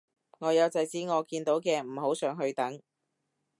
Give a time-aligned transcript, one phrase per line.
[0.39, 2.81] 我有制止我見到嘅唔好上去等